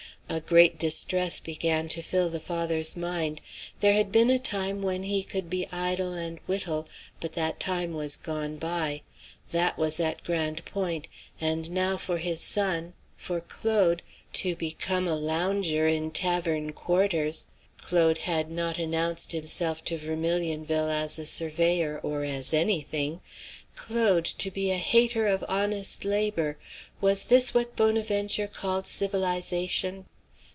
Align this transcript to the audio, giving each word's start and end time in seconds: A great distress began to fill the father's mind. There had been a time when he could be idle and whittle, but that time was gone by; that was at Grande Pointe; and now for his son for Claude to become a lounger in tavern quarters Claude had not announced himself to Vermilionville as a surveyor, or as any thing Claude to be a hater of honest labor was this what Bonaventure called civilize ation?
A 0.29 0.39
great 0.39 0.79
distress 0.79 1.41
began 1.41 1.89
to 1.89 2.01
fill 2.01 2.29
the 2.29 2.39
father's 2.39 2.95
mind. 2.95 3.41
There 3.81 3.91
had 3.91 4.13
been 4.13 4.29
a 4.29 4.39
time 4.39 4.81
when 4.81 5.03
he 5.03 5.23
could 5.23 5.49
be 5.49 5.67
idle 5.73 6.13
and 6.13 6.39
whittle, 6.47 6.87
but 7.19 7.33
that 7.33 7.59
time 7.59 7.93
was 7.93 8.15
gone 8.15 8.55
by; 8.55 9.01
that 9.51 9.77
was 9.77 9.99
at 9.99 10.23
Grande 10.23 10.63
Pointe; 10.63 11.09
and 11.41 11.69
now 11.69 11.97
for 11.97 12.17
his 12.17 12.39
son 12.39 12.93
for 13.17 13.41
Claude 13.41 14.03
to 14.31 14.55
become 14.55 15.05
a 15.05 15.17
lounger 15.17 15.85
in 15.89 16.11
tavern 16.11 16.71
quarters 16.71 17.47
Claude 17.75 18.19
had 18.19 18.49
not 18.49 18.77
announced 18.77 19.33
himself 19.33 19.83
to 19.83 19.97
Vermilionville 19.97 20.89
as 20.89 21.19
a 21.19 21.25
surveyor, 21.25 21.99
or 22.03 22.23
as 22.23 22.53
any 22.53 22.79
thing 22.79 23.19
Claude 23.75 24.23
to 24.23 24.49
be 24.49 24.71
a 24.71 24.77
hater 24.77 25.27
of 25.27 25.43
honest 25.49 26.05
labor 26.05 26.57
was 27.01 27.25
this 27.25 27.53
what 27.53 27.75
Bonaventure 27.75 28.47
called 28.47 28.87
civilize 28.87 29.51
ation? 29.51 30.05